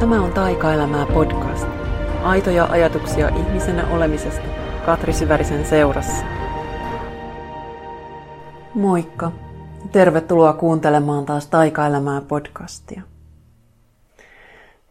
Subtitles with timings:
[0.00, 1.66] Tämä on Taikaelämää podcast.
[2.22, 4.42] Aitoja ajatuksia ihmisenä olemisesta
[4.86, 6.24] Katri Syvärisen seurassa.
[8.74, 9.32] Moikka!
[9.92, 13.02] Tervetuloa kuuntelemaan taas Taikaelämää podcastia.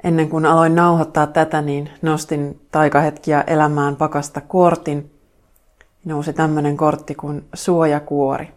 [0.04, 5.12] Ennen kuin aloin nauhoittaa tätä, niin nostin taikahetkiä elämään pakasta kortin.
[6.06, 8.52] Nousi tämmöinen kortti kuin suojakuori.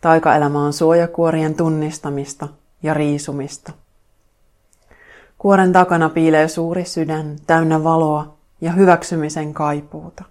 [0.00, 2.48] Taikaelämä on suojakuorien tunnistamista
[2.82, 3.72] ja riisumista.
[5.42, 10.24] Kuoren takana piilee suuri sydän, täynnä valoa ja hyväksymisen kaipuuta.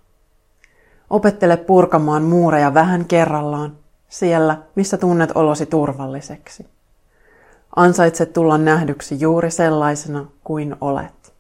[1.10, 3.78] Opettele purkamaan muureja vähän kerrallaan,
[4.10, 6.68] siellä, missä tunnet olosi turvalliseksi.
[7.76, 11.34] Ansaitse tulla nähdyksi juuri sellaisena kuin olet.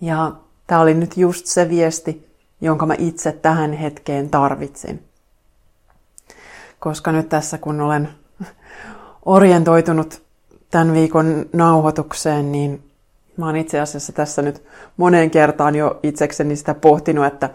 [0.00, 0.32] Ja
[0.66, 2.28] tämä oli nyt just se viesti,
[2.60, 5.04] jonka mä itse tähän hetkeen tarvitsin.
[6.78, 8.08] Koska nyt tässä kun olen
[9.24, 10.29] orientoitunut
[10.70, 12.82] tämän viikon nauhoitukseen, niin
[13.36, 14.62] mä oon itse asiassa tässä nyt
[14.96, 17.50] moneen kertaan jo itsekseni sitä pohtinut, että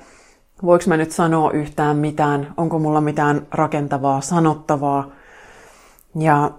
[0.63, 5.09] voiko mä nyt sanoa yhtään mitään, onko mulla mitään rakentavaa sanottavaa.
[6.19, 6.51] Ja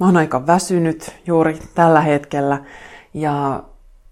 [0.00, 2.64] mä oon aika väsynyt juuri tällä hetkellä
[3.14, 3.62] ja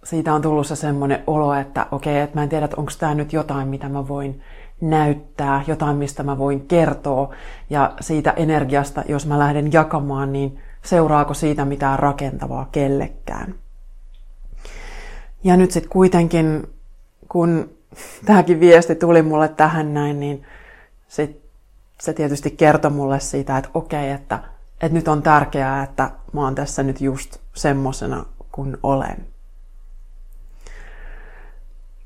[0.05, 3.33] siitä on tullut se semmoinen olo, että okei, että mä en tiedä, onko tämä nyt
[3.33, 4.43] jotain, mitä mä voin
[4.81, 7.35] näyttää, jotain, mistä mä voin kertoa.
[7.71, 13.55] Ja siitä energiasta, jos mä lähden jakamaan, niin seuraako siitä mitään rakentavaa kellekään.
[15.45, 16.67] Ja nyt sitten kuitenkin,
[17.29, 17.71] kun
[18.25, 20.47] tämäkin viesti tuli mulle tähän näin, niin
[21.09, 21.41] sit
[22.01, 24.39] se tietysti kertoi mulle siitä, että okei, että,
[24.81, 29.27] että nyt on tärkeää, että mä oon tässä nyt just semmosena kuin olen.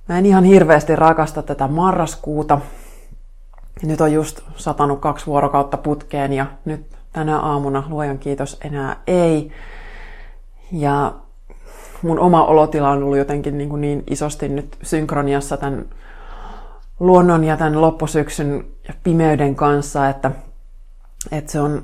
[0.09, 2.61] Mä en ihan hirveästi rakasta tätä marraskuuta.
[3.83, 9.53] Nyt on just satanut kaksi vuorokautta putkeen ja nyt tänä aamuna, luojan kiitos, enää ei.
[10.73, 11.13] Ja
[12.03, 15.85] mun oma olotila on ollut jotenkin niin, kuin niin isosti nyt synkroniassa tämän
[17.01, 20.31] luonnon ja tämän loppusyksyn ja pimeyden kanssa, että,
[21.33, 21.83] että se on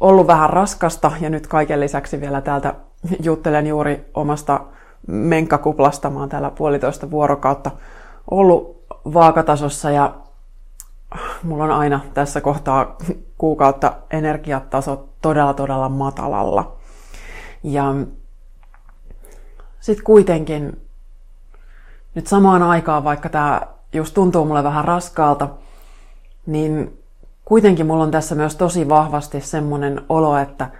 [0.00, 2.74] ollut vähän raskasta ja nyt kaiken lisäksi vielä täältä
[3.22, 4.60] juttelen juuri omasta
[5.06, 6.10] menkkakuplasta.
[6.10, 7.70] Mä oon täällä puolitoista vuorokautta
[8.30, 8.76] ollut
[9.14, 10.14] vaakatasossa ja
[11.46, 12.96] mulla on aina tässä kohtaa
[13.38, 16.76] kuukautta energiataso todella todella matalalla.
[17.62, 17.94] Ja
[19.80, 20.80] sitten kuitenkin
[22.14, 23.60] nyt samaan aikaan, vaikka tämä
[23.92, 25.48] just tuntuu mulle vähän raskaalta,
[26.46, 26.98] niin
[27.44, 30.70] kuitenkin mulla on tässä myös tosi vahvasti semmoinen olo, että,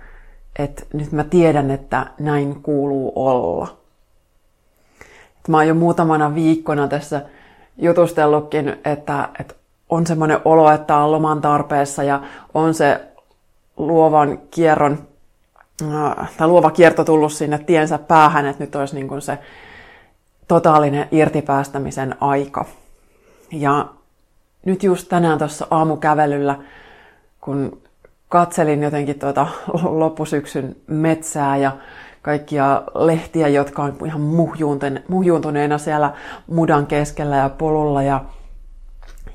[0.58, 3.76] että nyt mä tiedän, että näin kuuluu olla.
[5.40, 7.22] Et mä oon jo muutamana viikkona tässä
[7.76, 9.54] jutustellutkin, että, että
[9.90, 12.20] on semmoinen olo, että on loman tarpeessa ja
[12.54, 13.00] on se
[13.76, 14.98] luovan kierron,
[15.82, 19.38] äh, tai luova kierto tullut sinne tiensä päähän, että nyt olisi niin kuin se
[20.48, 22.64] totaalinen irtipäästämisen aika.
[23.52, 23.86] Ja
[24.64, 26.58] nyt just tänään tuossa aamukävelyllä,
[27.40, 27.82] kun
[28.28, 29.46] katselin jotenkin tuota
[30.00, 31.72] loppusyksyn metsää ja
[32.22, 34.20] kaikkia lehtiä, jotka on ihan
[35.08, 36.12] muhjuuntuneena siellä
[36.46, 38.24] mudan keskellä ja polulla ja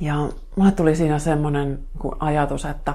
[0.02, 0.16] ja
[0.56, 1.80] mulle tuli siinä semmoinen
[2.20, 2.94] ajatus, että,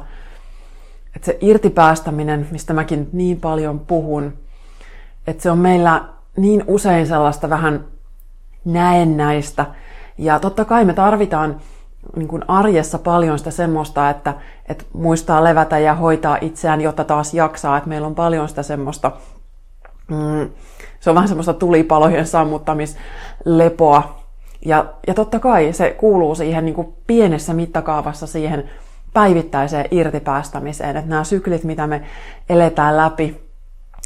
[1.16, 4.32] että se irtipäästäminen, mistä mäkin niin paljon puhun,
[5.26, 6.04] että se on meillä
[6.36, 7.84] niin usein sellaista vähän
[8.64, 9.66] näennäistä.
[10.18, 11.60] Ja totta kai me tarvitaan
[12.16, 14.34] niin kuin arjessa paljon sitä semmoista, että,
[14.68, 17.76] että muistaa levätä ja hoitaa itseään, jotta taas jaksaa.
[17.76, 19.12] Että meillä on paljon sitä semmoista,
[20.08, 20.50] mm,
[21.00, 24.25] se on vähän semmoista tulipalojen sammuttamislepoa,
[24.66, 28.70] ja, ja totta kai se kuuluu siihen niin kuin pienessä mittakaavassa siihen
[29.12, 32.02] päivittäiseen irtipäästämiseen, että nämä syklit, mitä me
[32.48, 33.40] eletään läpi,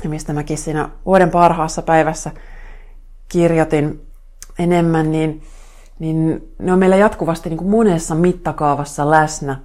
[0.09, 2.31] mistä mäkin siinä vuoden parhaassa päivässä
[3.29, 4.07] kirjoitin
[4.59, 5.43] enemmän, niin,
[5.99, 9.59] niin ne on meillä jatkuvasti niin kuin monessa mittakaavassa läsnä.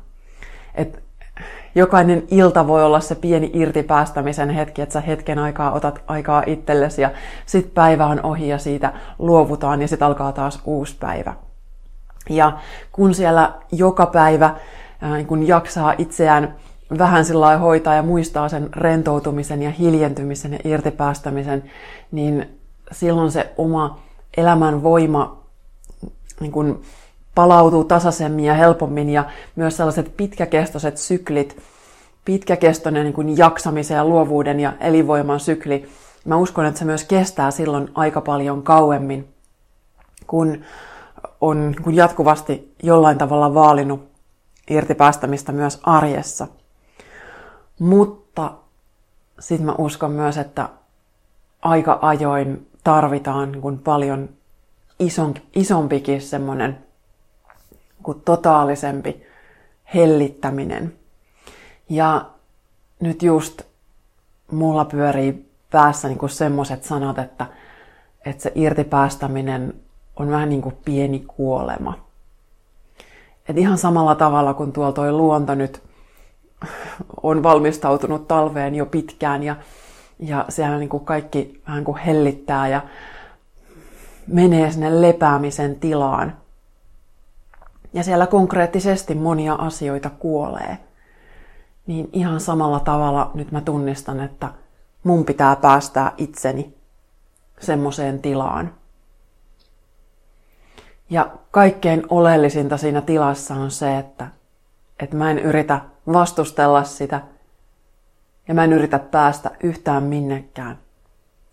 [0.76, 1.04] Et
[1.76, 7.02] jokainen ilta voi olla se pieni irtipäästämisen hetki, että sä hetken aikaa otat aikaa itsellesi
[7.02, 7.12] ja
[7.46, 11.34] sit päivä on ohi ja siitä luovutaan ja sitten alkaa taas uusi päivä.
[12.30, 12.58] Ja
[12.92, 16.56] kun siellä joka päivä äh, kun jaksaa itseään
[16.98, 21.64] vähän sillä hoitaa ja muistaa sen rentoutumisen ja hiljentymisen ja irtipäästämisen,
[22.12, 22.60] niin
[22.92, 24.00] silloin se oma
[24.38, 25.46] elämän voima
[26.40, 26.82] niin kun
[27.36, 29.24] palautuu tasaisemmin ja helpommin ja
[29.56, 31.58] myös sellaiset pitkäkestoiset syklit,
[32.26, 35.90] pitkäkestoinen niin kuin jaksamisen ja luovuuden ja elinvoiman sykli,
[36.26, 39.34] mä uskon, että se myös kestää silloin aika paljon kauemmin,
[40.28, 40.64] kun
[41.42, 44.08] on kun jatkuvasti jollain tavalla vaalinut
[44.70, 46.48] irtipäästämistä myös arjessa.
[47.80, 48.52] Mutta
[49.40, 50.70] sitten mä uskon myös, että
[51.62, 54.30] aika ajoin tarvitaan niin kuin paljon
[55.00, 56.78] ison, isompikin semmoinen
[58.04, 59.24] kuin totaalisempi
[59.94, 60.94] hellittäminen.
[61.90, 62.26] Ja
[63.00, 63.62] nyt just
[64.52, 67.46] mulla pyörii päässä niin semmoiset sanat, että,
[68.26, 69.74] että se irtipäästäminen
[70.16, 72.06] on vähän niin kuin pieni kuolema.
[73.50, 75.82] Et ihan samalla tavalla kuin tuolla toi luonto nyt
[77.24, 79.56] on valmistautunut talveen jo pitkään ja,
[80.20, 82.82] ja siellä niin kuin kaikki vähän kuin hellittää ja
[84.28, 86.38] menee sinne lepäämisen tilaan.
[87.94, 90.78] Ja siellä konkreettisesti monia asioita kuolee.
[91.88, 94.50] Niin ihan samalla tavalla nyt mä tunnistan, että
[95.04, 96.78] mun pitää päästää itseni
[97.60, 98.74] semmoiseen tilaan.
[101.10, 104.28] Ja kaikkein oleellisinta siinä tilassa on se, että,
[105.00, 105.82] että mä en yritä
[106.14, 107.22] vastustella sitä
[108.48, 110.78] ja mä en yritä päästä yhtään minnekään.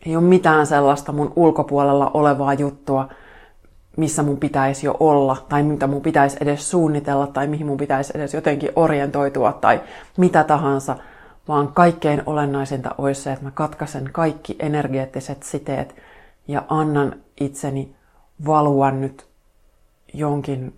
[0.06, 3.08] Ei ole mitään sellaista mun ulkopuolella olevaa juttua,
[3.96, 8.12] missä mun pitäisi jo olla, tai mitä mun pitäisi edes suunnitella, tai mihin mun pitäisi
[8.16, 9.80] edes jotenkin orientoitua, tai
[10.16, 10.96] mitä tahansa,
[11.48, 15.96] vaan kaikkein olennaisinta olisi se, että mä katkaisen kaikki energeettiset siteet
[16.48, 17.94] ja annan itseni
[18.46, 19.26] valua nyt
[20.14, 20.74] jonkin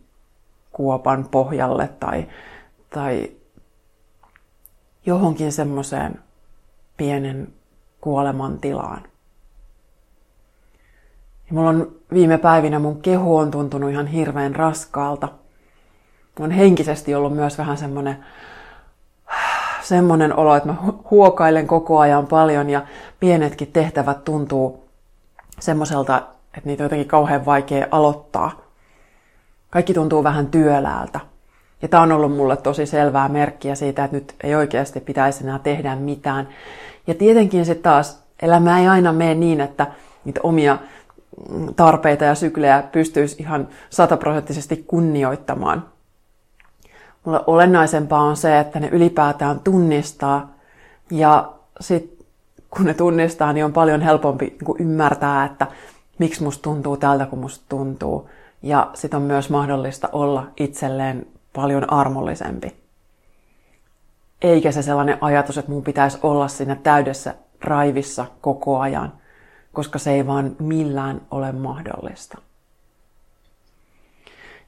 [0.73, 2.27] kuopan pohjalle tai,
[2.91, 3.31] tai
[5.07, 6.21] johonkin semmoiseen
[6.97, 7.49] pienen
[8.01, 9.03] kuoleman tilaan.
[11.47, 15.29] Ja mulla on viime päivinä mun keho on tuntunut ihan hirveän raskaalta.
[16.41, 18.25] On henkisesti ollut myös vähän semmoinen
[19.83, 20.77] semmoinen olo, että mä
[21.11, 22.83] huokailen koko ajan paljon ja
[23.21, 24.85] pienetkin tehtävät tuntuu
[25.61, 26.23] semmoiselta,
[26.57, 28.61] että niitä on jotenkin kauhean vaikea aloittaa.
[29.71, 31.21] Kaikki tuntuu vähän työläältä.
[31.83, 35.59] Ja tämä on ollut mulle tosi selvää merkkiä siitä, että nyt ei oikeasti pitäisi enää
[35.59, 36.49] tehdä mitään.
[37.07, 39.87] Ja tietenkin sitten taas elämä ei aina mene niin, että
[40.25, 40.79] niitä omia
[41.77, 45.85] tarpeita ja syklejä pystyisi ihan sataprosenttisesti kunnioittamaan.
[47.25, 50.55] Mulle olennaisempaa on se, että ne ylipäätään tunnistaa
[51.11, 52.27] ja sitten
[52.71, 55.67] kun ne tunnistaa, niin on paljon helpompi niin ymmärtää, että
[56.19, 58.31] miksi musta tuntuu tältä, kun musta tuntuu.
[58.63, 62.75] Ja sitten on myös mahdollista olla itselleen paljon armollisempi.
[64.43, 69.13] Eikä se sellainen ajatus, että mun pitäisi olla siinä täydessä raivissa koko ajan,
[69.75, 72.39] koska se ei vaan millään ole mahdollista.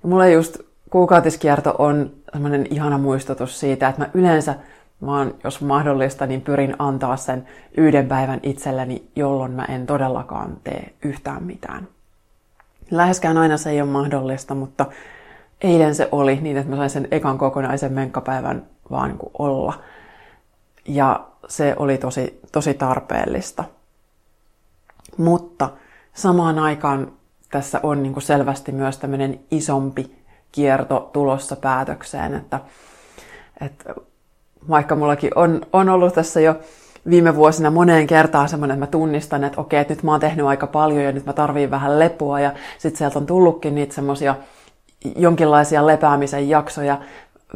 [0.03, 0.59] Ja mulle just
[0.91, 4.55] kuukautiskierto on sellainen ihana muistutus siitä, että mä yleensä
[5.07, 10.95] vaan jos mahdollista, niin pyrin antaa sen yhden päivän itselleni, jolloin mä en todellakaan tee
[11.03, 11.89] yhtään mitään.
[12.91, 14.87] Läheskään aina se ei ole mahdollista, mutta
[15.61, 19.81] eilen se oli niin, että mä sain sen ekan kokonaisen menkkapäivän vaan niin kuin olla.
[20.89, 23.65] Ja se oli tosi, tosi tarpeellista.
[25.17, 25.71] Mutta
[26.15, 27.13] samaan aikaan
[27.51, 30.17] tässä on niin kuin selvästi myös tämmöinen isompi
[30.53, 32.61] kierto tulossa päätökseen, että,
[33.61, 33.95] että
[34.69, 36.57] vaikka mullakin on, on ollut tässä jo
[37.11, 40.47] viime vuosina moneen kertaan semmoinen, että mä tunnistan, että okei, että nyt mä oon tehnyt
[40.47, 44.35] aika paljon ja nyt mä tarviin vähän lepoa ja sitten sieltä on tullutkin niitä semmoisia
[45.17, 47.01] jonkinlaisia lepäämisen jaksoja,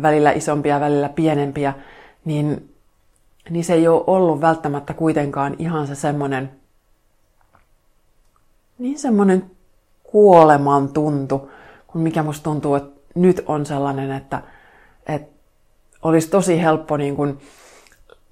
[0.03, 1.75] välillä isompia, välillä pienempiä,
[2.25, 2.75] niin,
[3.51, 6.51] niin se ei ole ollut välttämättä kuitenkaan ihan se semmoinen,
[8.81, 9.51] niin semmoinen
[10.03, 11.51] kuoleman tuntu,
[11.87, 14.43] kun mikä musta tuntuu, että nyt on sellainen, että,
[15.07, 15.41] että
[16.03, 17.39] olisi tosi helppo niin kuin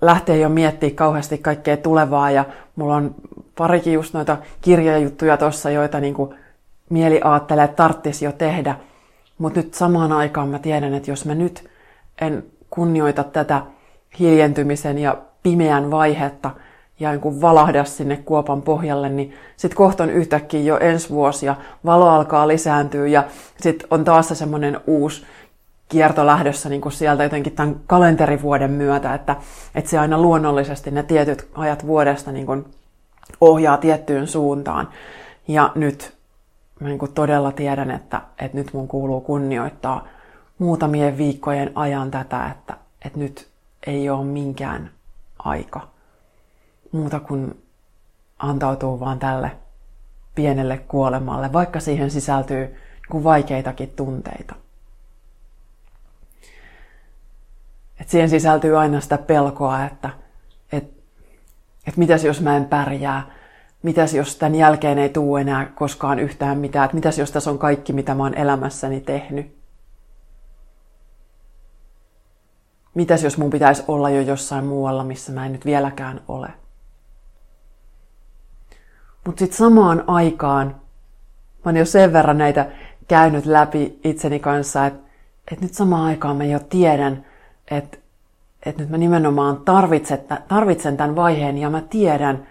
[0.00, 2.44] lähteä jo miettimään kauheasti kaikkea tulevaa ja
[2.76, 3.14] mulla on
[3.58, 6.34] parikin just noita kirjajuttuja tuossa, joita niin kuin
[6.90, 8.76] mieli ajattelee, että tarttisi jo tehdä.
[9.38, 11.68] Mutta nyt samaan aikaan mä tiedän, että jos mä nyt
[12.20, 13.62] en kunnioita tätä
[14.18, 16.50] hiljentymisen ja pimeän vaihetta
[17.00, 21.46] ja niin kuin valahda sinne kuopan pohjalle, niin sitten kohta on yhtäkkiä jo ensi vuosi
[21.46, 23.24] ja valo alkaa lisääntyä ja
[23.60, 25.26] sitten on taas semmoinen uusi
[25.88, 29.36] kierto lähdössä niin kuin sieltä jotenkin tämän kalenterivuoden myötä, että,
[29.74, 32.64] että se aina luonnollisesti ne tietyt ajat vuodesta niin kuin
[33.40, 34.88] ohjaa tiettyyn suuntaan.
[35.48, 36.12] Ja nyt
[36.80, 40.08] mä niin kuin todella tiedän, että, että nyt mun kuuluu kunnioittaa
[40.58, 43.48] muutamien viikkojen ajan tätä, että, että nyt
[43.86, 44.90] ei ole minkään
[45.38, 45.97] aika
[46.92, 47.62] muuta kuin
[48.38, 49.50] antautuu vaan tälle
[50.34, 52.76] pienelle kuolemalle, vaikka siihen sisältyy
[53.12, 54.54] niin vaikeitakin tunteita.
[58.00, 60.10] Et siihen sisältyy aina sitä pelkoa, että
[60.72, 60.90] et,
[61.86, 63.26] et mitäs jos mä en pärjää,
[63.82, 67.58] mitäs jos tämän jälkeen ei tule enää koskaan yhtään mitään, että mitäs jos tässä on
[67.58, 69.58] kaikki, mitä mä oon elämässäni tehnyt.
[72.98, 76.48] mitäs jos mun pitäisi olla jo jossain muualla, missä mä en nyt vieläkään ole.
[79.28, 82.66] Mutta sitten samaan aikaan, mä oon jo sen verran näitä
[83.08, 85.00] käynyt läpi itseni kanssa, että
[85.52, 87.26] et nyt samaan aikaan mä jo tiedän,
[87.70, 87.98] että
[88.66, 90.18] et nyt mä nimenomaan tarvitsen,
[90.48, 92.46] tarvitsen tämän vaiheen ja mä tiedän,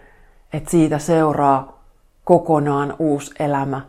[0.54, 1.84] että siitä seuraa
[2.24, 3.82] kokonaan uusi elämä.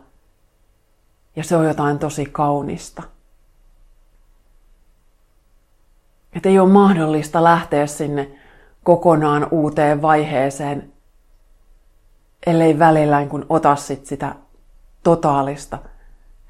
[1.35, 3.03] Ja se on jotain tosi kaunista.
[6.33, 8.31] Että ei ole mahdollista lähteä sinne
[8.83, 10.98] kokonaan uuteen vaiheeseen,
[12.47, 14.35] ellei välillä kun ota sit sitä
[15.03, 15.79] totaalista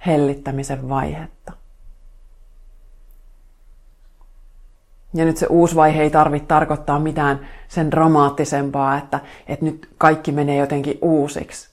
[0.06, 1.52] hellittämisen vaihetta.
[5.14, 10.32] Ja nyt se uusi vaihe ei tarvitse tarkoittaa mitään sen dramaattisempaa, että, että nyt kaikki
[10.32, 11.70] menee jotenkin uusiksi.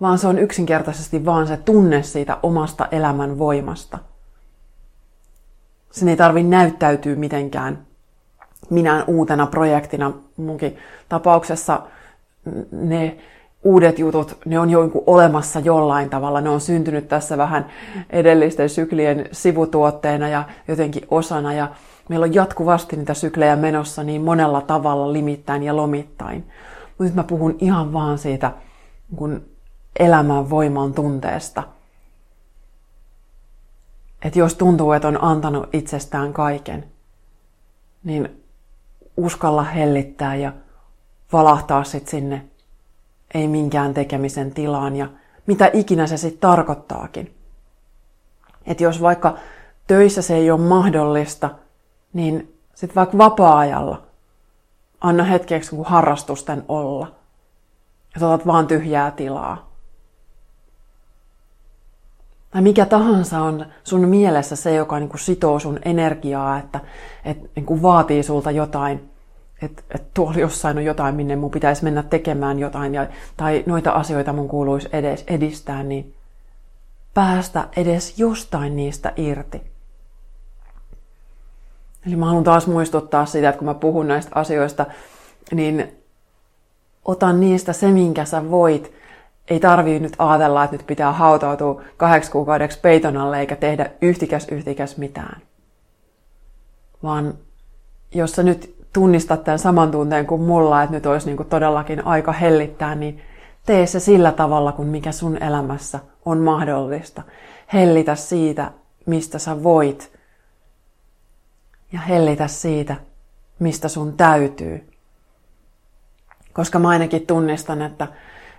[0.00, 3.98] Vaan se on yksinkertaisesti vaan se tunne siitä omasta elämän voimasta.
[5.90, 7.86] Sen ei tarvi näyttäytyä mitenkään
[8.70, 10.12] minään uutena projektina.
[10.36, 10.76] Munkin
[11.08, 11.82] tapauksessa
[12.72, 13.18] ne
[13.64, 16.40] uudet jutut, ne on jo olemassa jollain tavalla.
[16.40, 17.66] Ne on syntynyt tässä vähän
[18.10, 21.52] edellisten syklien sivutuotteena ja jotenkin osana.
[21.52, 21.68] Ja
[22.08, 26.46] meillä on jatkuvasti niitä syklejä menossa niin monella tavalla limittäin ja lomittain.
[26.88, 28.52] Mutta nyt mä puhun ihan vaan siitä
[29.16, 29.42] kun
[29.98, 31.62] elämän voiman tunteesta.
[34.24, 36.84] Että jos tuntuu, että on antanut itsestään kaiken,
[38.04, 38.42] niin
[39.16, 40.52] uskalla hellittää ja
[41.32, 42.49] valahtaa sit sinne
[43.34, 45.08] ei minkään tekemisen tilaan ja
[45.46, 47.34] mitä ikinä se sitten tarkoittaakin.
[48.66, 49.38] Että jos vaikka
[49.86, 51.50] töissä se ei ole mahdollista,
[52.12, 54.02] niin sitten vaikka vapaa-ajalla
[55.00, 57.12] anna hetkeksi kuin harrastusten olla.
[58.20, 59.70] Ja otat vaan tyhjää tilaa.
[62.50, 66.80] Tai mikä tahansa on sun mielessä se, joka niin kuin sitoo sun energiaa, että,
[67.24, 69.10] että niin kuin vaatii sulta jotain,
[69.62, 73.90] että, että tuolla jossain on jotain, minne mun pitäisi mennä tekemään jotain, ja, tai noita
[73.90, 76.14] asioita mun kuuluisi edes edistää, niin
[77.14, 79.62] päästä edes jostain niistä irti.
[82.06, 84.86] Eli mä haluan taas muistuttaa sitä, että kun mä puhun näistä asioista,
[85.52, 85.92] niin
[87.04, 88.92] ota niistä se, minkä sä voit.
[89.48, 94.48] Ei tarvii nyt ajatella, että nyt pitää hautautua kahdeksi kuukaudeksi peiton alle eikä tehdä yhtikäs
[94.50, 95.42] yhtikäs mitään.
[97.02, 97.34] Vaan
[98.14, 102.06] jos sä nyt tunnistat tämän saman tunteen kuin mulla, että nyt olisi niin kuin todellakin
[102.06, 103.22] aika hellittää, niin
[103.66, 107.22] tee se sillä tavalla, kuin mikä sun elämässä on mahdollista.
[107.72, 108.70] Hellitä siitä,
[109.06, 110.12] mistä sä voit
[111.92, 112.96] ja hellitä siitä,
[113.58, 114.90] mistä sun täytyy.
[116.52, 118.06] Koska mä ainakin tunnistan, että,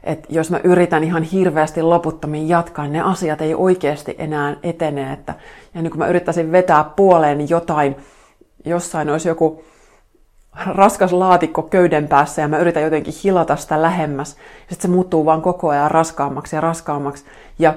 [0.04, 5.14] että jos mä yritän ihan hirveästi loputtomiin jatkaa, ne asiat ei oikeasti enää etene.
[5.14, 5.36] Että,
[5.74, 7.96] ja niin kun mä yrittäisin vetää puoleen jotain,
[8.66, 9.64] jossain olisi joku
[10.56, 14.32] raskas laatikko köyden päässä ja mä yritän jotenkin hilata sitä lähemmäs.
[14.32, 14.40] Ja
[14.70, 17.26] sitten se muuttuu vaan koko ajan raskaammaksi ja raskaammaksi.
[17.60, 17.76] Ja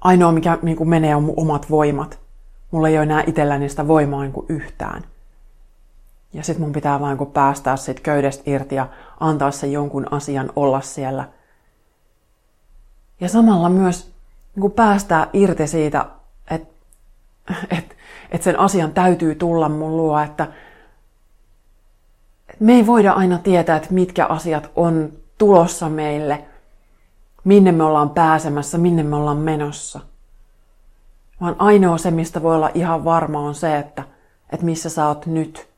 [0.00, 2.18] ainoa, mikä niin kuin menee, on mun omat voimat.
[2.70, 5.02] Mulla ei ole enää itselläni sitä voimaa niin kuin yhtään.
[6.32, 8.88] Ja sitten mun pitää vain päästää sit köydestä irti ja
[9.20, 11.28] antaa se jonkun asian olla siellä.
[13.20, 14.12] Ja samalla myös
[14.54, 16.06] niin kuin päästää irti siitä,
[16.50, 16.68] että
[17.70, 17.96] et,
[18.30, 20.46] et sen asian täytyy tulla mun luo, että
[22.62, 26.44] me ei voida aina tietää, että mitkä asiat on tulossa meille,
[27.44, 30.00] minne me ollaan pääsemässä, minne me ollaan menossa–
[31.42, 34.02] vaan ainoa se, mistä voi olla ihan varma, on se, että,
[34.52, 35.68] että missä sä oot nyt.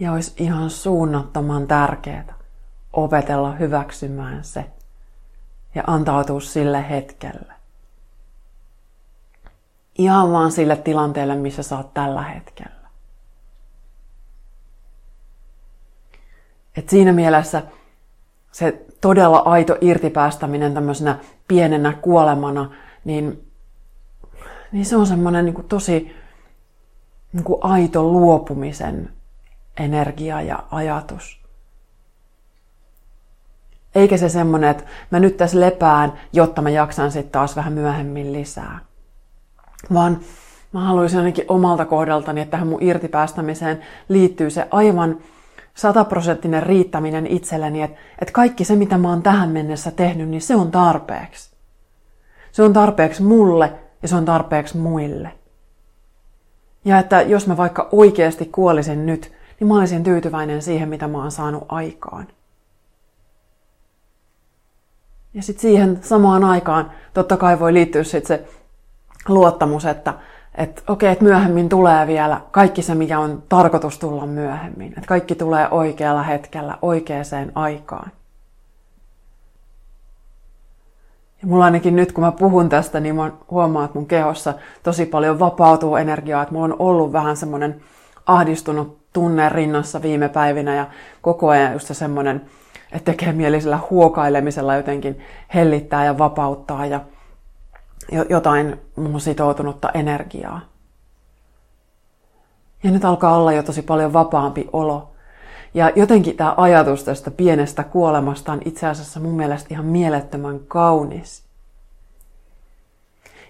[0.00, 2.34] Ja olisi ihan suunnattoman tärkeää
[2.92, 4.70] opetella hyväksymään se
[5.74, 7.52] ja antautua sille hetkelle.
[9.98, 12.77] Ihan vaan sille tilanteelle, missä sä oot tällä hetkellä.
[16.78, 17.62] Et siinä mielessä
[18.52, 21.18] se todella aito irtipäästäminen tämmöisenä
[21.48, 22.70] pienenä kuolemana,
[23.04, 23.44] niin,
[24.72, 26.16] niin se on semmoinen niin tosi
[27.32, 29.10] niin kuin aito luopumisen
[29.76, 31.40] energia ja ajatus.
[33.94, 38.32] Eikä se semmoinen, että mä nyt tässä lepään, jotta mä jaksan sitten taas vähän myöhemmin
[38.32, 38.78] lisää.
[39.94, 40.20] Vaan
[40.72, 45.18] mä haluaisin ainakin omalta kohdaltani, että tähän mun irtipäästämiseen liittyy se aivan
[45.78, 50.56] sataprosenttinen riittäminen itselleni, että, että kaikki se, mitä mä oon tähän mennessä tehnyt, niin se
[50.56, 51.50] on tarpeeksi.
[52.52, 55.32] Se on tarpeeksi mulle ja se on tarpeeksi muille.
[56.84, 61.18] Ja että jos mä vaikka oikeasti kuolisin nyt, niin mä olisin tyytyväinen siihen, mitä mä
[61.18, 62.28] oon saanut aikaan.
[65.34, 68.44] Ja sitten siihen samaan aikaan totta kai voi liittyä sit se
[69.28, 70.14] luottamus, että,
[70.58, 74.88] että okei, että myöhemmin tulee vielä kaikki se, mikä on tarkoitus tulla myöhemmin.
[74.88, 78.10] Että kaikki tulee oikealla hetkellä, oikeaan aikaan.
[81.42, 85.06] Ja mulla ainakin nyt, kun mä puhun tästä, niin mä huomaan, että mun kehossa tosi
[85.06, 86.42] paljon vapautuu energiaa.
[86.42, 87.80] Että mulla on ollut vähän semmoinen
[88.26, 90.86] ahdistunut tunne rinnassa viime päivinä ja
[91.22, 92.42] koko ajan just se semmoinen,
[92.92, 95.18] että tekee mielisellä huokailemisella jotenkin
[95.54, 97.00] hellittää ja vapauttaa ja
[98.28, 100.60] jotain mun sitoutunutta energiaa.
[102.82, 105.10] Ja nyt alkaa olla jo tosi paljon vapaampi olo.
[105.74, 111.42] Ja jotenkin tämä ajatus tästä pienestä kuolemasta on itse asiassa mun mielestä ihan mielettömän kaunis.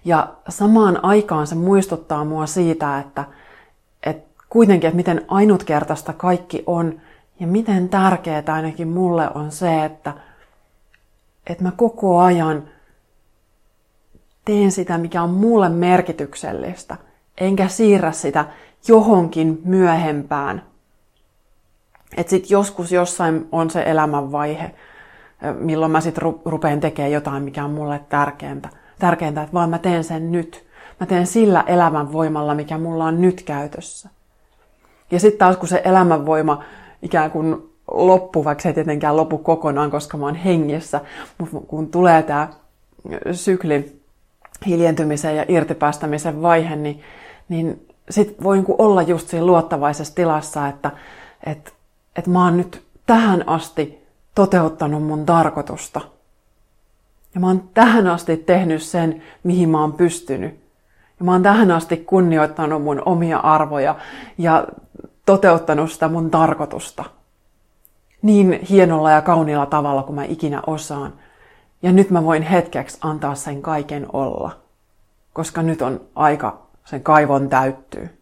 [0.05, 3.25] Ja samaan aikaan se muistuttaa mua siitä, että,
[4.03, 7.01] että kuitenkin, että miten ainutkertaista kaikki on
[7.41, 10.15] ja miten tärkeää ainakin mulle on se, että,
[11.47, 12.63] että mä koko ajan
[14.49, 16.97] teen sitä, mikä on mulle merkityksellistä,
[17.41, 18.45] enkä siirrä sitä
[18.89, 20.63] johonkin myöhempään.
[22.17, 24.75] Että sitten joskus jossain on se elämänvaihe,
[25.59, 28.69] milloin mä sitten rupean tekemään jotain, mikä on mulle tärkeintä.
[28.99, 30.67] Tärkeintä, että vaan mä teen sen nyt.
[31.01, 34.09] Mä teen sillä elämän voimalla, mikä mulla on nyt käytössä.
[35.11, 36.65] Ja sitten taas kun se elämänvoima
[37.03, 41.01] ikään kuin loppuu, vaikka se ei tietenkään lopu kokonaan, koska mä oon hengissä,
[41.39, 42.49] mutta kun tulee tämä
[43.33, 43.98] sykli,
[44.67, 47.03] hiljentymisen ja irtipäästämisen vaihe, niin,
[47.49, 50.91] niin sitten voin olla just siinä luottavaisessa tilassa, että
[51.47, 51.75] et,
[52.17, 56.01] et mä oon nyt tähän asti toteuttanut mun tarkoitusta.
[57.35, 60.61] Ja mä oon tähän asti tehnyt sen, mihin mä oon pystynyt.
[61.19, 63.97] Ja mä oon tähän asti kunnioittanut mun omia arvoja
[64.39, 64.67] ja
[65.27, 67.05] toteuttanut sitä mun tarkoitusta.
[68.23, 71.13] Niin hienolla ja kauniilla tavalla kuin mä ikinä osaan.
[71.83, 74.57] Ja nyt mä voin hetkeksi antaa sen kaiken olla.
[75.33, 78.19] Koska nyt on aika sen kaivon täyttyy.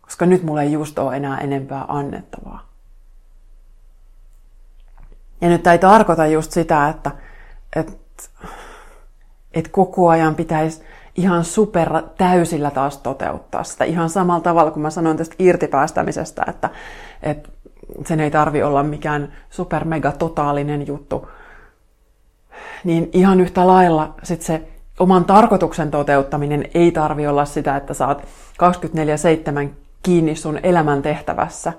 [0.00, 2.68] Koska nyt mulla ei just ole enää enempää annettavaa.
[5.40, 7.10] Ja nyt ei tarkoita just sitä, että,
[7.76, 7.92] että,
[9.54, 10.82] että koko ajan pitäisi
[11.16, 13.84] ihan super täysillä taas toteuttaa sitä.
[13.84, 16.70] Ihan samalla tavalla kuin mä sanoin tästä irtipäästämisestä, että,
[17.22, 17.48] että
[18.06, 21.28] sen ei tarvi olla mikään super mega totaalinen juttu.
[22.84, 24.68] Niin ihan yhtä lailla sit se
[24.98, 29.68] oman tarkoituksen toteuttaminen ei tarvi olla sitä, että saat 24-7
[30.02, 31.72] kiinni sun elämän tehtävässä,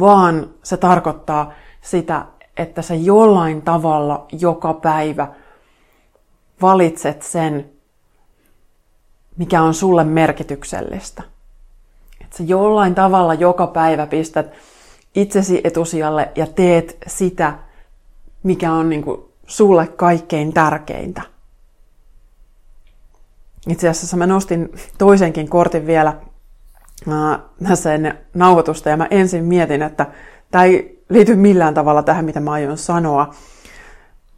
[0.00, 2.24] vaan se tarkoittaa sitä,
[2.56, 5.28] että sä jollain tavalla joka päivä
[6.62, 7.70] valitset sen,
[9.36, 11.22] mikä on sulle merkityksellistä.
[12.20, 14.52] Että sä jollain tavalla joka päivä pistät
[15.14, 17.58] itsesi etusijalle ja teet sitä,
[18.42, 21.22] mikä on niin kuin sulle kaikkein tärkeintä.
[23.68, 26.20] Itse asiassa mä nostin toisenkin kortin vielä
[27.68, 30.06] tässä ennen nauhoitusta ja mä ensin mietin, että
[30.50, 33.34] tämä ei liity millään tavalla tähän, mitä mä aion sanoa.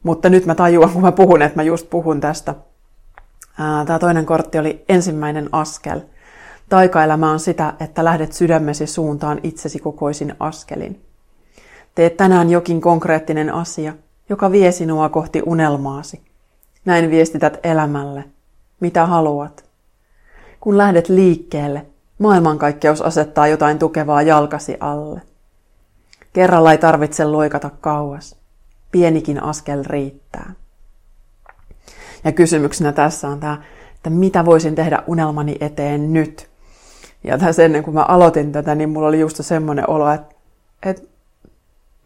[0.02, 2.54] Mutta nyt mä tajuan, kun mä puhun, että mä just puhun tästä.
[3.86, 6.00] Tämä toinen kortti oli ensimmäinen askel.
[6.68, 11.04] Taikaelämä on sitä, että lähdet sydämesi suuntaan itsesi kokoisin askelin.
[11.94, 13.92] Teet tänään jokin konkreettinen asia,
[14.28, 16.22] joka vie sinua kohti unelmaasi.
[16.84, 18.24] Näin viestität elämälle,
[18.80, 19.64] mitä haluat.
[20.60, 21.86] Kun lähdet liikkeelle,
[22.18, 25.22] maailmankaikkeus asettaa jotain tukevaa jalkasi alle.
[26.32, 28.36] Kerralla ei tarvitse loikata kauas.
[28.92, 30.52] Pienikin askel riittää.
[32.24, 33.62] Ja kysymyksenä tässä on tämä,
[33.94, 36.50] että mitä voisin tehdä unelmani eteen nyt.
[37.24, 40.34] Ja tässä ennen kuin mä aloitin tätä, niin mulla oli just semmoinen olo, että,
[40.82, 41.02] että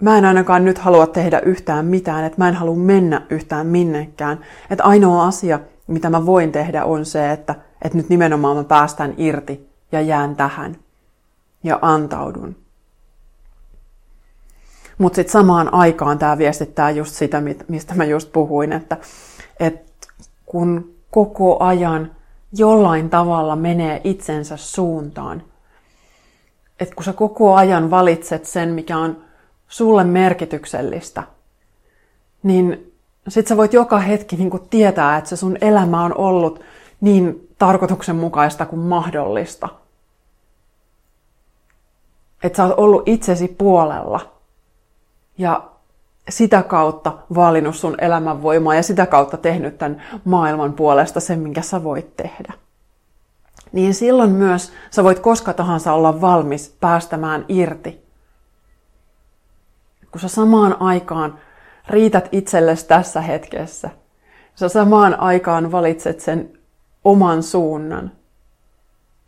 [0.03, 4.41] mä en ainakaan nyt halua tehdä yhtään mitään, että mä en halua mennä yhtään minnekään.
[4.71, 9.15] Että ainoa asia, mitä mä voin tehdä, on se, että, että nyt nimenomaan mä päästän
[9.17, 10.77] irti ja jään tähän
[11.65, 12.57] ja antaudun.
[14.99, 18.97] Mutta sitten samaan aikaan tämä viestittää just sitä, mistä mä just puhuin, että,
[19.61, 20.09] että
[20.47, 22.11] kun koko ajan
[22.53, 25.43] jollain tavalla menee itsensä suuntaan,
[26.81, 29.28] että kun sä koko ajan valitset sen, mikä on
[29.69, 31.23] sulle merkityksellistä,
[32.43, 32.93] niin
[33.29, 36.61] sit sä voit joka hetki niin tietää, että se sun elämä on ollut
[37.01, 39.69] niin tarkoituksenmukaista kuin mahdollista.
[42.43, 44.21] Että sä oot ollut itsesi puolella
[45.39, 45.71] ja
[46.29, 51.85] sitä kautta vaalinut sun elämänvoimaa ja sitä kautta tehnyt tämän maailman puolesta sen, minkä sä
[51.85, 52.53] voit tehdä.
[53.73, 58.08] Niin silloin myös sä voit koska tahansa olla valmis päästämään irti
[60.13, 61.39] kun sä samaan aikaan
[61.89, 63.91] riität itsellesi tässä hetkessä,
[64.55, 66.59] sä samaan aikaan valitset sen
[67.05, 68.13] oman suunnan.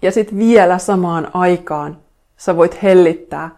[0.02, 1.98] Ja sitten vielä samaan aikaan
[2.36, 3.50] sä voit hellittää,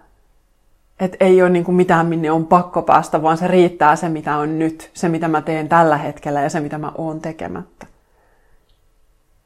[1.00, 4.58] että ei ole niin mitään, minne on pakko päästä, vaan se riittää se, mitä on
[4.58, 7.86] nyt, se, mitä mä teen tällä hetkellä ja se, mitä mä oon tekemättä.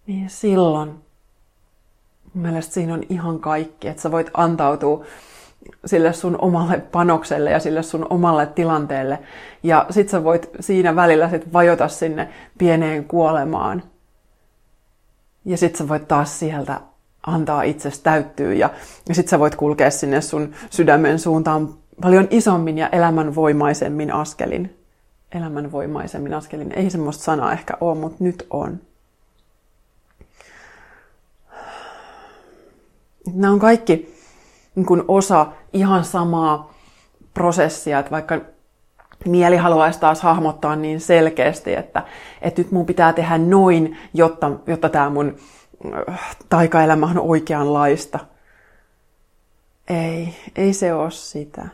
[0.06, 0.88] Niin silloin
[2.34, 5.04] mun mielestä siinä on ihan kaikki, että sä voit antautua
[5.86, 9.18] sille sun omalle panokselle ja sille sun omalle tilanteelle.
[9.62, 13.82] Ja sit sä voit siinä välillä sit vajota sinne pieneen kuolemaan.
[15.44, 16.80] Ja sit sä voit taas sieltä
[17.26, 18.70] antaa itsestä täyttyä ja,
[19.08, 24.78] ja sit sä voit kulkea sinne sun sydämen suuntaan paljon isommin ja elämänvoimaisemmin askelin.
[25.32, 26.72] Elämänvoimaisemmin askelin.
[26.72, 28.80] Ei semmoista sanaa ehkä ole, mutta nyt on.
[33.34, 34.15] Nämä on kaikki
[34.76, 36.74] niin kuin osa ihan samaa
[37.34, 38.40] prosessia, että vaikka
[39.26, 42.02] mieli haluaisi taas hahmottaa niin selkeästi, että,
[42.42, 45.36] että nyt mun pitää tehdä noin, jotta, jotta tämä mun
[46.08, 48.18] äh, taikaelämä on oikeanlaista.
[49.88, 51.68] Ei, ei se ole sitä.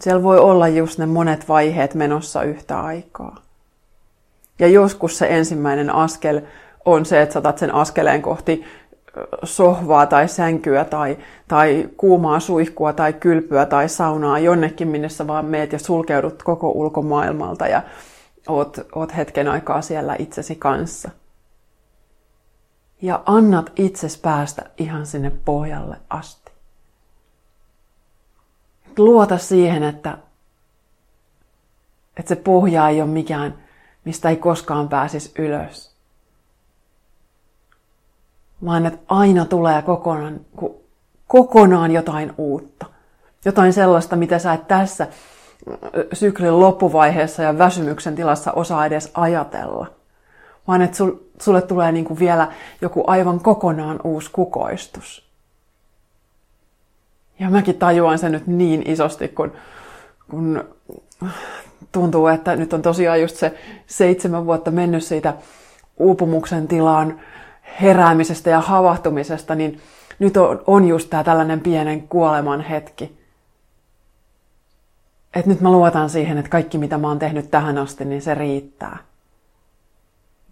[0.00, 3.36] Siellä voi olla just ne monet vaiheet menossa yhtä aikaa.
[4.58, 6.40] Ja joskus se ensimmäinen askel
[6.84, 8.64] on se, että saatat sen askeleen kohti
[9.44, 15.44] sohvaa tai sänkyä tai, tai kuumaa suihkua tai kylpyä tai saunaa jonnekin, minne sä vaan
[15.44, 17.82] meet ja sulkeudut koko ulkomaailmalta ja
[18.48, 21.10] oot, oot hetken aikaa siellä itsesi kanssa.
[23.02, 26.52] Ja annat itses päästä ihan sinne pohjalle asti.
[28.98, 30.18] Luota siihen, että,
[32.16, 33.54] että se pohja ei ole mikään,
[34.04, 35.95] mistä ei koskaan pääsisi ylös
[38.64, 40.40] vaan että aina tulee kokonaan,
[41.26, 42.86] kokonaan jotain uutta.
[43.44, 45.08] Jotain sellaista, mitä sä et tässä
[46.12, 49.86] syklin loppuvaiheessa ja väsymyksen tilassa osaa edes ajatella.
[50.68, 50.98] Vaan että
[51.40, 55.26] sulle tulee niin kuin vielä joku aivan kokonaan uusi kukoistus.
[57.38, 59.52] Ja mäkin tajuan sen nyt niin isosti, kun,
[60.30, 60.64] kun
[61.92, 65.34] tuntuu, että nyt on tosiaan just se seitsemän vuotta mennyt siitä
[65.96, 67.20] uupumuksen tilaan
[67.82, 69.80] heräämisestä ja havahtumisesta, niin
[70.18, 73.18] nyt on, on just tämä tällainen pienen kuoleman hetki.
[75.34, 78.34] Että nyt mä luotan siihen, että kaikki mitä mä oon tehnyt tähän asti, niin se
[78.34, 78.98] riittää.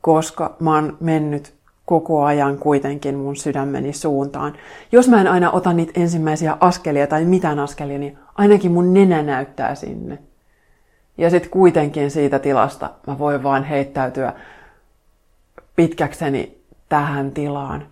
[0.00, 4.57] Koska mä oon mennyt koko ajan kuitenkin mun sydämeni suuntaan.
[4.92, 9.22] Jos mä en aina ota niitä ensimmäisiä askelia tai mitään askelia, niin ainakin mun nenä
[9.22, 10.18] näyttää sinne.
[11.18, 14.33] Ja sitten kuitenkin siitä tilasta mä voin vaan heittäytyä
[15.77, 17.87] pitkäkseni tähän tilaan.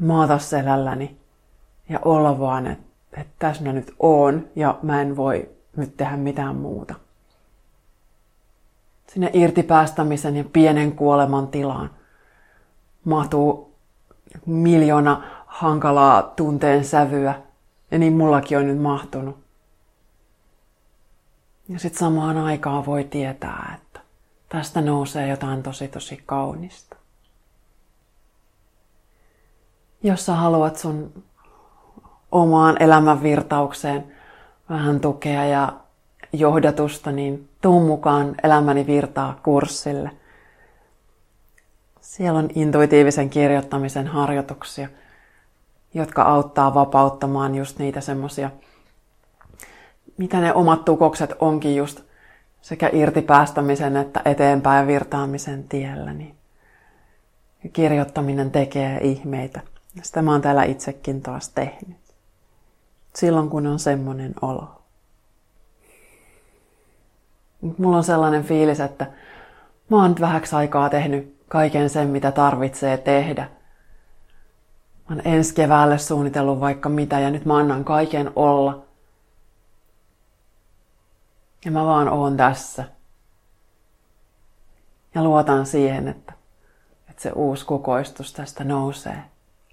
[0.00, 1.16] Maata selälläni
[1.88, 2.84] ja olla vaan, että,
[3.20, 6.94] että tässä mä nyt oon ja mä en voi nyt tehdä mitään muuta.
[9.08, 11.90] Sinne irtipäästämisen ja pienen kuoleman tilaan
[13.04, 13.74] mahtuu
[14.46, 17.42] miljoona hankalaa tunteen sävyä,
[17.90, 19.36] ja niin mullakin on nyt mahtunut.
[21.68, 23.91] Ja sitten samaan aikaan voi tietää, että
[24.52, 26.96] Tästä nousee jotain tosi tosi kaunista.
[30.02, 31.24] Jos sä haluat sun
[32.32, 34.04] omaan elämänvirtaukseen
[34.70, 35.72] vähän tukea ja
[36.32, 40.10] johdatusta, niin tuu mukaan Elämäni virtaa kurssille.
[42.00, 44.88] Siellä on intuitiivisen kirjoittamisen harjoituksia,
[45.94, 48.50] jotka auttaa vapauttamaan just niitä semmosia,
[50.16, 52.11] mitä ne omat tukokset onkin just
[52.62, 56.36] sekä irtipäästämisen että eteenpäin virtaamisen tiellä, niin
[57.72, 59.60] kirjoittaminen tekee ihmeitä.
[60.02, 61.96] Sitä mä oon täällä itsekin taas tehnyt.
[63.14, 64.82] Silloin kun on semmoinen olo.
[67.78, 69.06] Mulla on sellainen fiilis, että
[69.90, 73.42] mä oon nyt vähäksi aikaa tehnyt kaiken sen, mitä tarvitsee tehdä.
[75.08, 78.82] Mä oon ensi keväälle suunnitellut vaikka mitä ja nyt mä annan kaiken olla–
[81.64, 82.84] ja mä vaan oon tässä.
[85.14, 86.32] Ja luotan siihen, että,
[87.10, 89.22] että se uusi kukoistus tästä nousee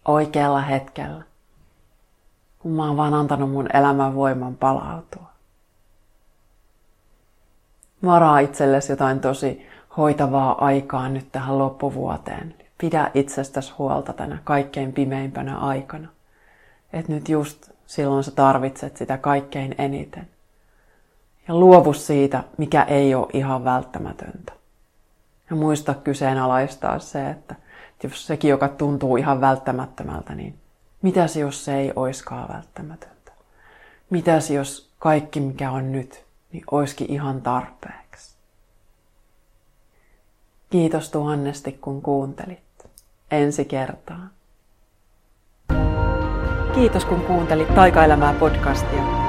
[0.06, 1.23] oikealla hetkellä.
[2.60, 5.30] Kun mä oon vaan antanut mun elämän voiman palautua.
[8.06, 12.56] Varaa itsellesi jotain tosi hoitavaa aikaa nyt tähän loppuvuoteen.
[12.78, 16.10] Pidä itsestäsi huolta tänä kaikkein pimeimpänä aikana.
[16.93, 20.28] Että nyt just silloin sä tarvitset sitä kaikkein eniten.
[21.49, 24.53] Ja luovu siitä, mikä ei ole ihan välttämätöntä.
[25.49, 27.55] Ja muista kyseenalaistaa se, että
[28.03, 30.55] jos sekin, joka tuntuu ihan välttämättömältä, niin
[31.01, 33.31] mitäs jos se ei oiskaan välttämätöntä?
[34.09, 38.35] Mitäs jos kaikki, mikä on nyt, niin oiskin ihan tarpeeksi?
[40.69, 42.59] Kiitos tuhannesti kun kuuntelit.
[43.31, 44.27] Ensi kertaa.
[46.73, 49.28] Kiitos kun kuuntelit Taikaelämää podcastia.